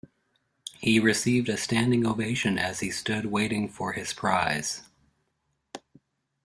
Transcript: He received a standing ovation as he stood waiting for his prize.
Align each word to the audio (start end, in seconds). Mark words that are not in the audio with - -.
He 0.79 0.99
received 0.99 1.47
a 1.47 1.57
standing 1.57 2.07
ovation 2.07 2.57
as 2.57 2.79
he 2.79 2.89
stood 2.89 3.27
waiting 3.27 3.69
for 3.69 3.93
his 3.93 4.13
prize. 4.13 4.81